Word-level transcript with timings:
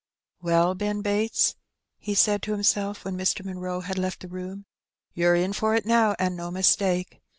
^'Well, 0.43 0.75
Ben 0.75 1.03
Bates," 1.03 1.55
he 1.99 2.15
said 2.15 2.41
to 2.41 2.53
himself 2.53 3.05
when 3.05 3.15
Mr. 3.15 3.45
Munroe 3.45 3.81
had 3.81 3.99
left 3.99 4.21
the 4.21 4.27
room, 4.27 4.65
^'you're 5.15 5.35
in 5.35 5.53
for 5.53 5.75
it 5.75 5.85
now, 5.85 6.15
and 6.17 6.35
no 6.35 6.49
mistake. 6.49 7.21